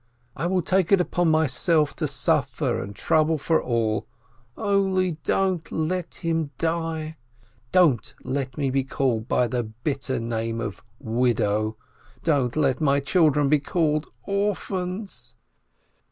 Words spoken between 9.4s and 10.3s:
the bitter